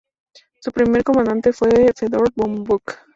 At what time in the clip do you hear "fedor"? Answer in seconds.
1.95-2.33